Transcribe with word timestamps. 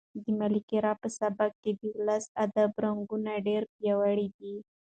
د 0.23 0.25
ملکیار 0.41 0.85
په 1.01 1.07
سبک 1.19 1.51
کې 1.61 1.71
د 1.79 1.81
ولسي 1.97 2.29
ادب 2.45 2.71
رنګونه 2.83 3.31
ډېر 3.47 3.63
پیاوړي 3.75 4.27
دي. 4.37 4.55